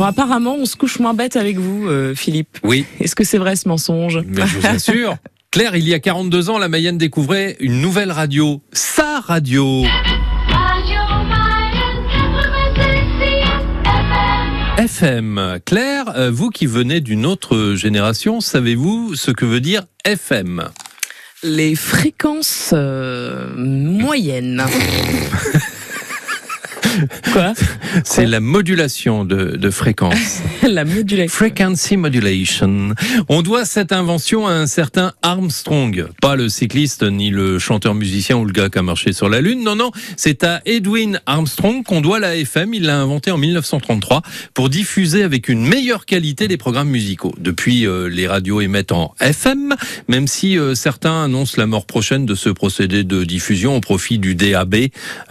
Bon, 0.00 0.06
apparemment, 0.06 0.56
on 0.58 0.64
se 0.64 0.76
couche 0.76 0.98
moins 0.98 1.12
bête 1.12 1.36
avec 1.36 1.58
vous, 1.58 1.86
euh, 1.86 2.14
Philippe. 2.14 2.56
Oui. 2.62 2.86
Est-ce 3.00 3.14
que 3.14 3.22
c'est 3.22 3.36
vrai 3.36 3.54
ce 3.54 3.68
mensonge 3.68 4.20
Mais 4.26 4.46
je 4.46 4.58
vous 4.58 4.66
assure. 4.66 5.16
Claire, 5.50 5.76
il 5.76 5.86
y 5.86 5.92
a 5.92 5.98
42 5.98 6.48
ans, 6.48 6.56
la 6.56 6.70
Mayenne 6.70 6.96
découvrait 6.96 7.58
une 7.60 7.82
nouvelle 7.82 8.10
radio. 8.10 8.62
Sa 8.72 9.20
radio. 9.20 9.84
FM. 14.78 15.58
Claire, 15.66 16.16
euh, 16.16 16.30
vous 16.30 16.48
qui 16.48 16.64
venez 16.64 17.02
d'une 17.02 17.26
autre 17.26 17.74
génération, 17.74 18.40
savez-vous 18.40 19.16
ce 19.16 19.30
que 19.30 19.44
veut 19.44 19.60
dire 19.60 19.82
FM 20.06 20.64
Les 21.42 21.74
fréquences 21.74 22.70
euh, 22.72 23.52
moyennes. 23.54 24.64
Quoi? 27.34 27.52
C'est 28.04 28.26
la 28.26 28.40
modulation 28.40 29.24
de, 29.24 29.56
de 29.56 29.70
fréquence. 29.70 30.42
La 30.62 30.84
modulation. 30.84 31.34
Frequency 31.34 31.96
modulation. 31.96 32.94
On 33.28 33.42
doit 33.42 33.64
cette 33.64 33.92
invention 33.92 34.46
à 34.46 34.52
un 34.52 34.66
certain 34.66 35.12
Armstrong. 35.22 36.06
Pas 36.20 36.36
le 36.36 36.48
cycliste, 36.48 37.02
ni 37.02 37.30
le 37.30 37.58
chanteur 37.58 37.94
musicien 37.94 38.36
ou 38.36 38.44
le 38.44 38.52
gars 38.52 38.68
qui 38.68 38.78
a 38.78 38.82
marché 38.82 39.12
sur 39.12 39.28
la 39.28 39.40
Lune. 39.40 39.64
Non, 39.64 39.74
non. 39.74 39.90
C'est 40.16 40.44
à 40.44 40.60
Edwin 40.66 41.20
Armstrong 41.26 41.82
qu'on 41.82 42.00
doit 42.00 42.20
la 42.20 42.36
FM. 42.36 42.74
Il 42.74 42.84
l'a 42.84 43.00
inventé 43.00 43.30
en 43.30 43.38
1933 43.38 44.22
pour 44.54 44.68
diffuser 44.68 45.22
avec 45.22 45.48
une 45.48 45.66
meilleure 45.66 46.06
qualité 46.06 46.48
les 46.48 46.56
programmes 46.56 46.90
musicaux. 46.90 47.34
Depuis, 47.38 47.86
euh, 47.86 48.08
les 48.08 48.28
radios 48.28 48.60
émettent 48.60 48.92
en 48.92 49.14
FM, 49.20 49.74
même 50.08 50.26
si 50.26 50.58
euh, 50.58 50.74
certains 50.74 51.24
annoncent 51.24 51.54
la 51.56 51.66
mort 51.66 51.86
prochaine 51.86 52.26
de 52.26 52.34
ce 52.34 52.48
procédé 52.48 53.04
de 53.04 53.24
diffusion 53.24 53.76
au 53.76 53.80
profit 53.80 54.18
du 54.18 54.34
DAB. 54.34 54.76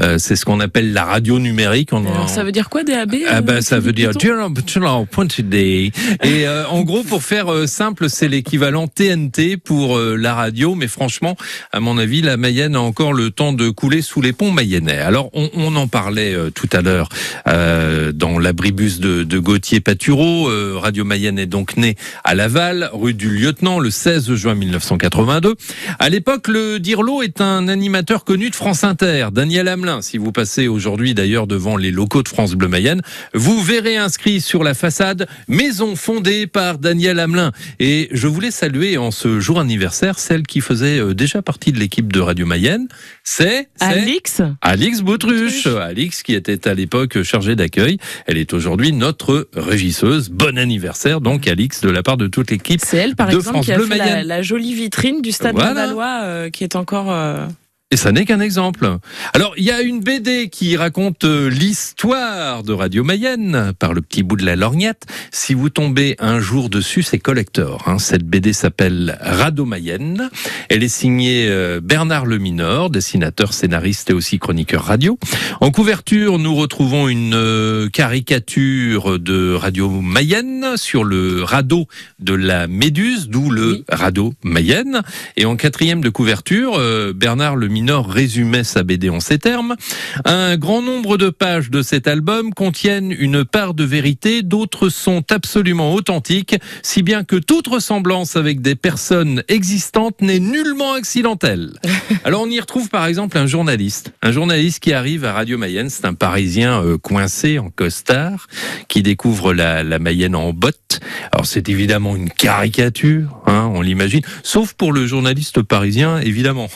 Euh, 0.00 0.18
c'est 0.18 0.36
ce 0.36 0.44
qu'on 0.44 0.60
appelle 0.60 0.92
la 0.92 1.04
radio 1.04 1.38
numérique. 1.38 1.92
On 1.92 2.04
Alors, 2.04 2.28
ça 2.28 2.44
veut 2.48 2.52
dire 2.52 2.70
quoi, 2.70 2.82
DAB 2.82 3.14
ah 3.28 3.42
ben, 3.42 3.60
ça 3.60 3.78
veut 3.78 3.92
dire 3.92 4.08
Piton 4.10 4.20
General 4.20 4.50
General 4.66 5.06
Pointed 5.06 5.50
Day. 5.50 5.92
Et 6.22 6.48
euh, 6.48 6.66
en 6.68 6.80
gros, 6.80 7.02
pour 7.02 7.22
faire 7.22 7.52
euh, 7.52 7.66
simple, 7.66 8.08
c'est 8.08 8.26
l'équivalent 8.26 8.88
TNT 8.88 9.58
pour 9.58 9.98
euh, 9.98 10.16
la 10.16 10.34
radio. 10.34 10.74
Mais 10.74 10.88
franchement, 10.88 11.36
à 11.72 11.80
mon 11.80 11.98
avis, 11.98 12.22
la 12.22 12.38
Mayenne 12.38 12.74
a 12.74 12.80
encore 12.80 13.12
le 13.12 13.30
temps 13.30 13.52
de 13.52 13.68
couler 13.68 14.00
sous 14.00 14.22
les 14.22 14.32
ponts 14.32 14.50
mayennais. 14.50 14.96
Alors, 14.96 15.28
on, 15.34 15.50
on 15.52 15.76
en 15.76 15.88
parlait 15.88 16.34
tout 16.54 16.68
à 16.72 16.80
l'heure 16.80 17.10
dans 17.44 18.38
l'abribus 18.38 18.98
de, 18.98 19.24
de 19.24 19.38
Gauthier 19.38 19.80
Patureau. 19.80 20.48
Radio 20.78 21.04
Mayenne 21.04 21.38
est 21.38 21.46
donc 21.46 21.76
née 21.76 21.96
à 22.24 22.34
Laval, 22.34 22.88
rue 22.94 23.14
du 23.14 23.28
Lieutenant, 23.28 23.78
le 23.78 23.90
16 23.90 24.34
juin 24.34 24.54
1982. 24.54 25.54
À 25.98 26.08
l'époque, 26.08 26.48
le 26.48 26.78
Dirlo 26.78 27.20
est 27.20 27.40
un 27.42 27.68
animateur 27.68 28.24
connu 28.24 28.48
de 28.48 28.54
France 28.54 28.84
Inter, 28.84 29.28
Daniel 29.32 29.68
Hamelin. 29.68 30.00
Si 30.00 30.16
vous 30.16 30.32
passez 30.32 30.68
aujourd'hui 30.68 31.14
d'ailleurs 31.14 31.46
devant 31.46 31.76
les 31.76 31.90
locaux 31.90 32.22
de 32.22 32.28
France 32.28 32.37
Bleu 32.46 32.68
Mayenne, 32.68 33.02
vous 33.34 33.60
verrez 33.62 33.96
inscrit 33.96 34.40
sur 34.40 34.62
la 34.62 34.74
façade 34.74 35.26
maison 35.48 35.96
fondée 35.96 36.46
par 36.46 36.78
Daniel 36.78 37.18
Hamelin. 37.18 37.52
Et 37.80 38.08
je 38.12 38.28
voulais 38.28 38.52
saluer 38.52 38.96
en 38.96 39.10
ce 39.10 39.40
jour 39.40 39.58
anniversaire 39.58 40.18
celle 40.18 40.44
qui 40.44 40.60
faisait 40.60 41.00
euh, 41.00 41.14
déjà 41.14 41.42
partie 41.42 41.72
de 41.72 41.78
l'équipe 41.78 42.12
de 42.12 42.20
Radio 42.20 42.46
Mayenne. 42.46 42.86
C'est 43.24 43.68
Alix 43.80 44.40
Alix 44.62 45.00
Bautruche. 45.00 45.66
Alix 45.66 46.22
qui 46.22 46.34
était 46.34 46.68
à 46.68 46.74
l'époque 46.74 47.22
chargée 47.22 47.56
d'accueil. 47.56 47.98
Elle 48.26 48.38
est 48.38 48.52
aujourd'hui 48.52 48.92
notre 48.92 49.48
régisseuse. 49.54 50.30
Bon 50.30 50.56
anniversaire 50.58 51.20
donc 51.20 51.48
Alix 51.48 51.80
de 51.80 51.90
la 51.90 52.02
part 52.02 52.16
de 52.16 52.28
toute 52.28 52.50
l'équipe. 52.50 52.80
C'est 52.84 52.98
elle, 52.98 53.16
par 53.16 53.28
de 53.28 53.36
exemple, 53.36 53.56
France 53.56 53.66
qui 53.66 53.72
a 53.72 53.76
Bleu 53.76 53.86
fait 53.86 53.98
la, 53.98 54.22
la 54.22 54.42
jolie 54.42 54.74
vitrine 54.74 55.22
du 55.22 55.32
stade 55.32 55.54
Voilà. 55.54 55.74
Lavallois, 55.74 56.20
euh, 56.22 56.50
qui 56.50 56.62
est 56.64 56.76
encore... 56.76 57.10
euh, 57.10 57.46
Et 57.90 57.96
ça 57.96 58.12
n'est 58.12 58.26
qu'un 58.26 58.40
exemple. 58.40 58.98
Alors, 59.32 59.54
il 59.56 59.64
y 59.64 59.70
a 59.70 59.80
une 59.80 60.00
BD 60.00 60.50
qui 60.50 60.76
raconte 60.76 61.24
euh, 61.24 61.48
l'histoire 61.48 62.62
de 62.62 62.74
Radio 62.74 63.02
Mayenne 63.02 63.72
par 63.78 63.94
le 63.94 64.02
petit 64.02 64.22
bout 64.22 64.36
de 64.36 64.44
la 64.44 64.56
lorgnette. 64.56 65.06
Si 65.32 65.54
vous 65.54 65.70
tombez 65.70 66.14
un 66.18 66.38
jour 66.38 66.68
dessus, 66.68 67.02
c'est 67.02 67.18
collector. 67.18 67.84
hein. 67.86 67.98
Cette 67.98 68.24
BD 68.24 68.52
s'appelle 68.52 69.16
Radio 69.22 69.64
Mayenne. 69.64 70.28
Elle 70.68 70.82
est 70.82 70.88
signée 70.88 71.46
euh, 71.48 71.80
Bernard 71.82 72.26
Leminor, 72.26 72.90
dessinateur, 72.90 73.54
scénariste 73.54 74.10
et 74.10 74.12
aussi 74.12 74.38
chroniqueur 74.38 74.84
radio. 74.84 75.18
En 75.62 75.70
couverture, 75.70 76.38
nous 76.38 76.54
retrouvons 76.54 77.08
une 77.08 77.32
euh, 77.32 77.88
caricature 77.88 79.18
de 79.18 79.54
Radio 79.54 79.88
Mayenne 79.88 80.76
sur 80.76 81.04
le 81.04 81.42
radeau 81.42 81.86
de 82.18 82.34
la 82.34 82.66
Méduse, 82.66 83.30
d'où 83.30 83.48
le 83.48 83.82
radeau 83.88 84.34
Mayenne. 84.42 85.00
Et 85.38 85.46
en 85.46 85.56
quatrième 85.56 86.02
de 86.02 86.10
couverture, 86.10 86.78
Bernard 87.14 87.56
le 87.56 87.77
Minor 87.78 88.10
résumait 88.10 88.64
sa 88.64 88.82
BD 88.82 89.08
en 89.08 89.20
ces 89.20 89.38
termes. 89.38 89.76
Un 90.24 90.56
grand 90.56 90.82
nombre 90.82 91.16
de 91.16 91.30
pages 91.30 91.70
de 91.70 91.82
cet 91.82 92.08
album 92.08 92.52
contiennent 92.52 93.14
une 93.16 93.44
part 93.44 93.72
de 93.72 93.84
vérité, 93.84 94.42
d'autres 94.42 94.88
sont 94.88 95.22
absolument 95.30 95.94
authentiques, 95.94 96.56
si 96.82 97.04
bien 97.04 97.22
que 97.22 97.36
toute 97.36 97.68
ressemblance 97.68 98.34
avec 98.34 98.62
des 98.62 98.74
personnes 98.74 99.44
existantes 99.46 100.20
n'est 100.22 100.40
nullement 100.40 100.94
accidentelle. 100.94 101.74
Alors 102.24 102.42
on 102.42 102.50
y 102.50 102.58
retrouve 102.58 102.88
par 102.88 103.06
exemple 103.06 103.38
un 103.38 103.46
journaliste, 103.46 104.10
un 104.22 104.32
journaliste 104.32 104.80
qui 104.80 104.92
arrive 104.92 105.24
à 105.24 105.32
Radio 105.32 105.56
Mayenne, 105.56 105.88
c'est 105.88 106.04
un 106.04 106.14
Parisien 106.14 106.82
euh, 106.82 106.98
coincé 106.98 107.60
en 107.60 107.70
costard, 107.70 108.48
qui 108.88 109.04
découvre 109.04 109.54
la, 109.54 109.84
la 109.84 110.00
Mayenne 110.00 110.34
en 110.34 110.52
botte. 110.52 110.87
Alors 111.32 111.46
c'est 111.46 111.68
évidemment 111.68 112.16
une 112.16 112.30
caricature, 112.30 113.28
hein, 113.46 113.70
on 113.74 113.80
l'imagine, 113.80 114.22
sauf 114.42 114.72
pour 114.74 114.92
le 114.92 115.06
journaliste 115.06 115.62
parisien, 115.62 116.18
évidemment. 116.18 116.68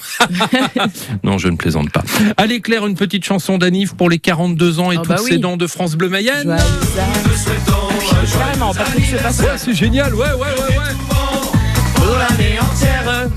non, 1.25 1.38
je 1.38 1.49
ne 1.49 1.56
plaisante 1.56 1.91
pas. 1.91 2.03
Allez 2.37 2.61
Claire, 2.61 2.87
une 2.87 2.97
petite 2.97 3.25
chanson 3.25 3.59
d'Anif 3.59 3.94
pour 3.94 4.11
les 4.11 4.19
42 4.19 4.81
ans 4.81 4.93
et 4.93 4.97
Ah 4.97 5.00
toutes 5.00 5.09
bah 5.09 5.16
oui. 5.25 5.38
dents 5.38 5.56
de 5.56 5.66
France 5.66 5.94
Bleu 5.97 6.09
Mayenne. 6.09 6.43
Joyeux 6.44 6.61
anniversaire. 6.99 8.38
Carrément, 8.38 8.72
Patrick 8.75 9.05
Sébastien. 9.05 9.44
Ouais, 9.47 9.59
c'est 9.59 9.75
génial, 9.75 10.15
ouais, 10.15 10.27
ouais, 10.32 10.38
ouais, 10.38 10.77
ouais. 10.78 10.94
Pour 11.94 12.16
l'année 12.16 12.59
entière. 12.61 13.28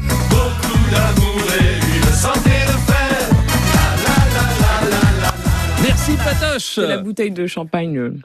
Merci 5.83 6.11
Patoche. 6.17 6.75
C'est 6.75 6.87
la 6.87 6.97
bouteille 6.97 7.31
de 7.31 7.47
champagne, 7.47 7.97
euh, 7.97 8.17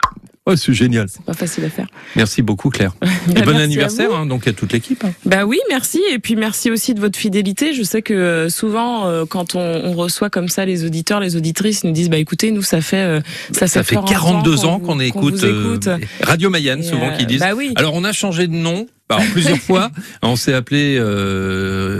Oh, 0.47 0.57
c'est 0.57 0.73
génial. 0.73 1.07
pas 1.27 1.35
facile 1.35 1.65
à 1.67 1.71
faire. 1.71 1.87
Merci 2.17 2.41
beaucoup 2.43 2.71
Claire. 2.71 2.93
Bah, 3.29 3.41
Et 3.41 3.43
bon 3.43 3.55
à 3.57 3.61
anniversaire 3.61 4.09
vous. 4.09 4.17
hein, 4.17 4.27
donc 4.27 4.49
à 4.49 4.53
toute 4.55 4.73
l'équipe. 4.73 5.05
hein. 5.05 5.13
Bah 5.27 5.45
oui, 5.45 5.59
merci. 5.69 6.01
Et 6.11 6.19
puis 6.19 6.35
merci 6.35 6.71
aussi 6.71 6.95
de 6.95 7.01
votre 7.01 7.19
fidélité. 7.19 7.75
Je 7.75 7.83
sais 7.83 8.01
que 8.01 8.15
euh, 8.15 8.49
souvent, 8.49 9.07
euh, 9.07 9.25
quand 9.29 9.55
on, 9.55 9.61
on 9.61 9.93
reçoit 9.93 10.31
comme 10.31 10.49
ça 10.49 10.65
les 10.65 10.85
auditeurs, 10.85 11.21
les 11.21 11.37
auditrices 11.37 11.85
nous 11.85 11.93
disent, 11.93 12.09
bah 12.09 12.17
écoutez, 12.17 12.51
nous 12.53 12.63
ça 12.63 12.81
fait 12.81 12.97
euh, 12.97 13.21
ça, 13.53 13.67
Ça 13.69 13.83
fait 13.83 13.95
fort 13.97 14.07
42 14.07 14.51
longtemps 14.51 14.65
ans 14.73 14.81
qu'on 14.81 14.99
écoute, 14.99 15.43
écoute. 15.45 15.89
Radio 16.23 16.49
Mayenne, 16.51 16.81
Et, 16.81 16.85
souvent 16.85 17.15
qui 17.17 17.27
disent. 17.27 17.41
Bah 17.41 17.53
oui. 17.55 17.73
Alors 17.77 17.95
on 17.95 18.03
a 18.05 18.13
changé 18.13 18.47
de 18.49 18.55
nom 18.55 18.87
alors, 19.11 19.23
plusieurs 19.33 19.59
fois. 19.69 19.91
On 20.23 20.37
s'est 20.37 20.55
appelé 20.55 20.99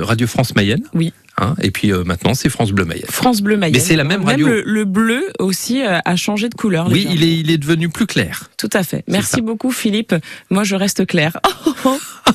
Radio 0.01 0.27
France 0.27 0.55
Mayenne. 0.55 0.83
Oui. 0.95 1.13
Hein, 1.41 1.55
et 1.63 1.71
puis 1.71 1.93
euh, 1.93 2.05
maintenant 2.05 2.35
c'est 2.35 2.49
France 2.51 2.73
Bleu 2.73 2.85
Mayenne. 2.85 3.07
France 3.09 3.41
Bleu 3.41 3.57
Mayenne. 3.57 3.75
Mais 3.75 3.81
c'est 3.81 3.97
la 3.97 4.05
même 4.05 4.25
radio. 4.25 4.47
le, 4.47 4.63
le 4.65 4.85
bleu 4.85 5.25
aussi 5.39 5.83
euh, 5.83 5.99
a 6.05 6.17
changé 6.17 6.49
de 6.49 6.55
couleur. 6.55 6.89
Oui, 6.91 7.07
il 7.11 7.23
est, 7.23 7.39
il 7.39 7.51
est 7.51 7.59
devenu 7.59 7.89
plus 7.89 8.07
clair. 8.07 8.51
Tout 8.59 8.71
à 8.73 8.83
fait. 8.83 9.05
Merci 9.09 9.37
ça. 9.37 9.41
beaucoup 9.41 9.71
Philippe. 9.71 10.15
Moi 10.51 10.65
je 10.65 10.77
reste 10.77 11.07
clair. 11.07 11.39